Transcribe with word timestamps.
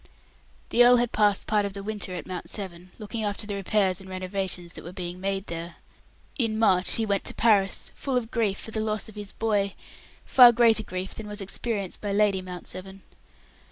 The 0.69 0.83
earl 0.83 0.95
had 0.97 1.11
passed 1.11 1.45
part 1.45 1.63
of 1.63 1.73
the 1.73 1.83
winter 1.83 2.15
at 2.15 2.25
Mount 2.25 2.49
Severn, 2.49 2.89
looking 2.97 3.23
after 3.23 3.45
the 3.45 3.53
repairs 3.53 4.01
and 4.01 4.09
renovations 4.09 4.73
that 4.73 4.83
were 4.83 4.91
being 4.91 5.21
made 5.21 5.45
there. 5.45 5.75
In 6.39 6.57
March 6.57 6.93
he 6.93 7.05
went 7.05 7.23
to 7.25 7.35
Paris, 7.35 7.91
full 7.93 8.17
of 8.17 8.31
grief 8.31 8.57
for 8.57 8.71
the 8.71 8.81
loss 8.81 9.09
of 9.09 9.13
his 9.13 9.31
boy 9.31 9.75
far 10.25 10.51
greater 10.53 10.81
grief 10.81 11.13
than 11.13 11.27
was 11.27 11.39
experienced 11.39 12.01
by 12.01 12.13
Lady 12.13 12.41
Mount 12.41 12.65
Severn. 12.65 13.03